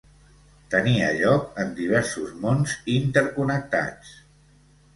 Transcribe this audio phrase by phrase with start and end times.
[0.75, 4.19] Tenia lloc en diversos mons interconnectats.